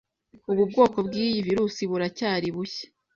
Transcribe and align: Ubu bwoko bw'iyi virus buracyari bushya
Ubu 0.51 0.63
bwoko 0.69 0.97
bw'iyi 1.07 1.39
virus 1.47 1.75
buracyari 1.89 2.47
bushya 2.55 2.87